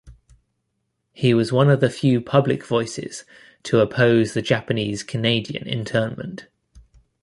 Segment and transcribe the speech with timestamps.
[1.13, 3.23] He was one of the few public voices
[3.61, 6.47] to oppose the Japanese Canadian internment.